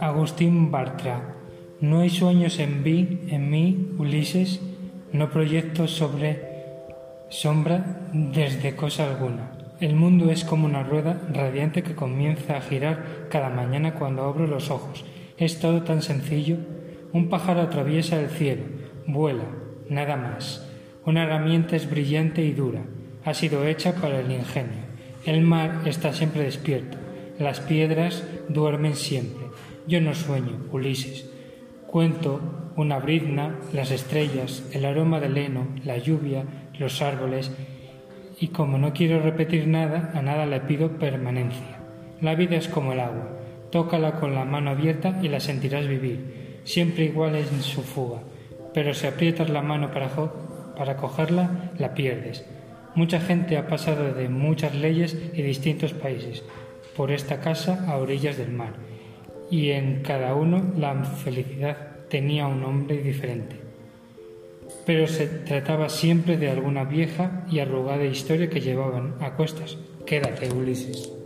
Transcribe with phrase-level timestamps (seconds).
[0.00, 1.36] Agustín Bartra.
[1.80, 4.60] No hay sueños en mí, en mí, Ulises,
[5.12, 6.42] no proyecto sobre
[7.28, 9.52] sombra desde cosa alguna.
[9.80, 14.46] El mundo es como una rueda radiante que comienza a girar cada mañana cuando abro
[14.46, 15.04] los ojos.
[15.36, 16.56] Es todo tan sencillo.
[17.12, 18.62] Un pájaro atraviesa el cielo,
[19.06, 19.44] vuela,
[19.88, 20.66] nada más.
[21.04, 22.82] Una herramienta es brillante y dura.
[23.24, 24.87] Ha sido hecha para el ingenio.
[25.28, 26.96] El mar está siempre despierto.
[27.38, 29.48] Las piedras duermen siempre.
[29.86, 31.30] Yo no sueño, Ulises.
[31.86, 32.40] Cuento
[32.76, 36.44] una brizna, las estrellas, el aroma del heno, la lluvia,
[36.78, 37.52] los árboles,
[38.40, 41.78] y como no quiero repetir nada, a nada le pido permanencia.
[42.22, 43.28] La vida es como el agua,
[43.70, 48.20] tócala con la mano abierta y la sentirás vivir, siempre igual en su fuga,
[48.72, 50.08] pero si aprietas la mano para,
[50.74, 52.46] para cogerla, la pierdes.
[52.94, 56.42] Mucha gente ha pasado de muchas leyes y distintos países
[56.96, 58.74] por esta casa a orillas del mar
[59.50, 61.76] y en cada uno la felicidad
[62.08, 63.56] tenía un nombre diferente.
[64.84, 69.78] Pero se trataba siempre de alguna vieja y arrugada historia que llevaban a cuestas.
[70.06, 71.17] Quédate, Ulises.